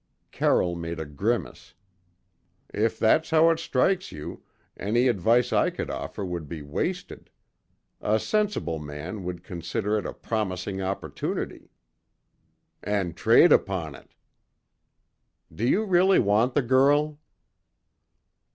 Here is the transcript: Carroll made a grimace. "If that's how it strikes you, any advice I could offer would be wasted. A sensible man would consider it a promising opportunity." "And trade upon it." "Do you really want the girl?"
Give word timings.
Carroll 0.31 0.75
made 0.75 0.99
a 0.99 1.05
grimace. 1.05 1.75
"If 2.73 2.97
that's 2.97 3.29
how 3.29 3.51
it 3.51 3.59
strikes 3.59 4.11
you, 4.11 4.41
any 4.75 5.07
advice 5.07 5.53
I 5.53 5.69
could 5.69 5.91
offer 5.91 6.25
would 6.25 6.49
be 6.49 6.63
wasted. 6.63 7.29
A 8.01 8.19
sensible 8.19 8.79
man 8.79 9.23
would 9.23 9.43
consider 9.43 9.99
it 9.99 10.07
a 10.07 10.13
promising 10.13 10.81
opportunity." 10.81 11.69
"And 12.81 13.15
trade 13.15 13.51
upon 13.51 13.93
it." 13.93 14.15
"Do 15.53 15.67
you 15.69 15.85
really 15.85 16.17
want 16.17 16.55
the 16.55 16.63
girl?" 16.63 17.19